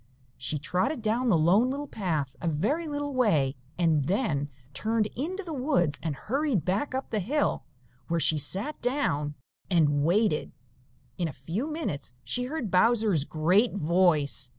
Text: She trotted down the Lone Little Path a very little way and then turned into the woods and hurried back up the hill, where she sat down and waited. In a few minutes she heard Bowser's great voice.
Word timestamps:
She 0.35 0.57
trotted 0.57 1.03
down 1.03 1.29
the 1.29 1.37
Lone 1.37 1.69
Little 1.69 1.85
Path 1.87 2.35
a 2.41 2.47
very 2.47 2.87
little 2.87 3.13
way 3.13 3.55
and 3.77 4.05
then 4.05 4.49
turned 4.73 5.05
into 5.15 5.43
the 5.43 5.53
woods 5.53 5.99
and 6.01 6.15
hurried 6.15 6.65
back 6.65 6.95
up 6.95 7.11
the 7.11 7.19
hill, 7.19 7.65
where 8.07 8.19
she 8.19 8.39
sat 8.39 8.81
down 8.81 9.35
and 9.69 10.03
waited. 10.03 10.53
In 11.19 11.27
a 11.27 11.31
few 11.31 11.71
minutes 11.71 12.13
she 12.23 12.45
heard 12.45 12.71
Bowser's 12.71 13.25
great 13.25 13.75
voice. 13.75 14.49